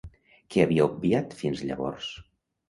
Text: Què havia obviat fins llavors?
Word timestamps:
Què 0.55 0.63
havia 0.63 0.87
obviat 0.93 1.35
fins 1.43 1.63
llavors? 1.69 2.09